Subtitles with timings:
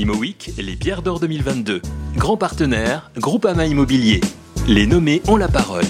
[0.00, 1.82] ImoWeek, les pierres d'or 2022.
[2.16, 4.22] Grand partenaire, Groupama Immobilier.
[4.66, 5.84] Les nommés ont la parole.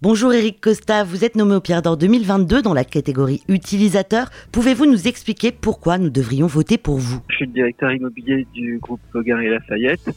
[0.00, 4.30] Bonjour Eric Costa, vous êtes nommé au Pierre d'Or 2022 dans la catégorie utilisateur.
[4.50, 7.20] Pouvez-vous nous expliquer pourquoi nous devrions voter pour vous?
[7.28, 10.08] Je suis le directeur immobilier du groupe Gary Lafayette.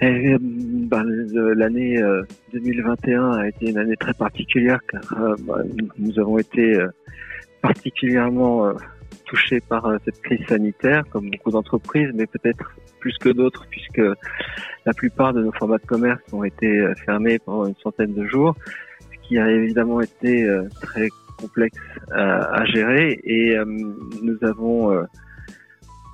[0.00, 2.00] Et, ben, L'année
[2.54, 5.58] 2021 a été une année très particulière car euh, bah,
[5.98, 6.88] nous avons été euh,
[7.60, 8.72] particulièrement euh,
[9.26, 14.00] touchés par cette crise sanitaire, comme beaucoup d'entreprises, mais peut-être plus que d'autres, puisque
[14.84, 18.54] la plupart de nos formats de commerce ont été fermés pendant une centaine de jours,
[19.00, 20.48] ce qui a évidemment été
[20.80, 21.08] très
[21.38, 21.78] complexe
[22.10, 23.20] à gérer.
[23.24, 23.56] Et
[24.22, 25.06] nous avons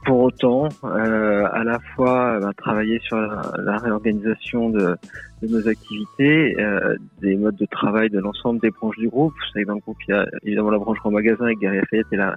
[0.04, 4.96] pour autant, euh, à la fois euh, travailler sur la, réorganisation de,
[5.42, 9.32] de, nos activités, euh, des modes de travail de l'ensemble des branches du groupe.
[9.32, 11.76] Vous savez, dans le groupe, il y a évidemment la branche grand magasin avec Gary
[11.76, 12.36] Lafayette et, la,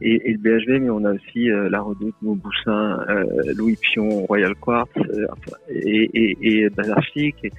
[0.00, 3.24] et, et, le BHV, mais on a aussi euh, la Redoute, Mauboussin, euh,
[3.56, 4.90] Louis Pion, Royal Quartz
[5.68, 7.36] et, et, et Bazar Chic.
[7.44, 7.50] Et,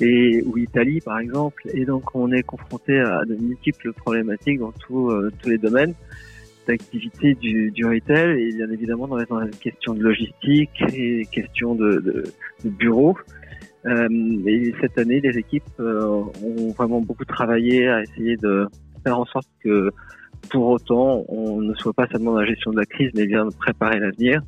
[0.00, 4.72] et ou Italie par exemple et donc on est confronté à de multiples problématiques dans
[4.72, 5.94] tous tous les domaines
[6.66, 12.00] d'activité du, du retail et bien évidemment dans les, questions de logistique et questions de,
[12.00, 12.24] de,
[12.64, 13.16] de bureau.
[13.86, 14.08] Euh,
[14.46, 18.66] et cette année, les équipes euh, ont vraiment beaucoup travaillé à essayer de
[19.04, 19.90] faire en sorte que
[20.50, 23.48] pour autant, on ne soit pas seulement dans la gestion de la crise, mais bien
[23.58, 24.42] préparer l'avenir.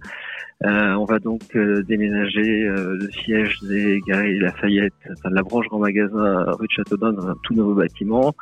[0.65, 5.43] Euh, on va donc euh, déménager euh, le siège des Galeries Lafayette, enfin de la
[5.43, 8.35] branche grand magasin rue de Châteaudun dans un tout nouveau bâtiment.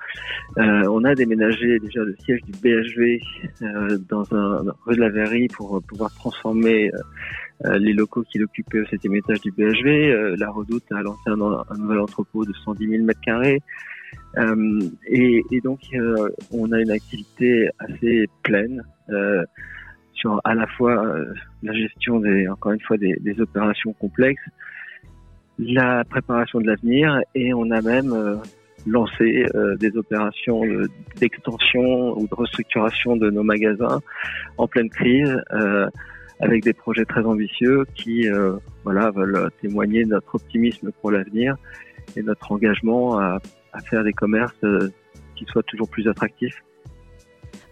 [0.57, 3.19] on a déménagé déjà le siège du BHV
[4.09, 6.93] dans un rue de la Verrerie pour pouvoir transformer
[7.65, 10.37] les locaux qu'il occupait au septième étage du BHV.
[10.39, 13.61] la Redoute a lancé un, un nouvel entrepôt de 110 000 mètres carrés.
[15.07, 15.81] Et, et, donc,
[16.51, 18.83] on a une activité assez pleine
[20.25, 24.43] sur à la fois euh, la gestion des, encore une fois, des, opérations complexes,
[25.59, 28.37] la préparation de l'avenir, et on a même euh,
[28.87, 30.63] lancé euh, des opérations
[31.21, 34.01] d'extension ou de restructuration de nos magasins
[34.57, 35.37] en pleine crise,
[36.41, 38.27] avec des projets très ambitieux qui,
[38.83, 41.57] voilà, veulent témoigner de notre optimisme pour l'avenir
[42.17, 43.39] et notre engagement à,
[43.75, 44.65] à faire des commerces
[45.37, 46.63] qui soient toujours plus attractifs.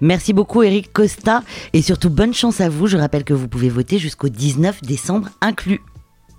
[0.01, 1.43] Merci beaucoup Eric Costa
[1.73, 2.89] et surtout bonne chance à vous.
[2.89, 5.81] Je rappelle que vous pouvez voter jusqu'au 19 décembre inclus.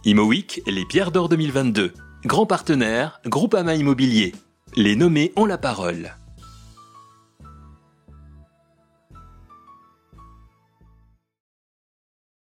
[0.03, 1.93] ImoWeek, les pierres d'or 2022.
[2.25, 4.33] Grand partenaire, Groupama Immobilier.
[4.75, 6.13] Les nommés ont la parole.